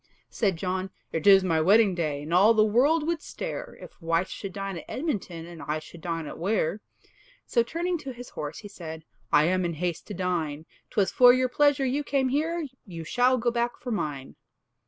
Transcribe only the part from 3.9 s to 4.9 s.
wife should dine at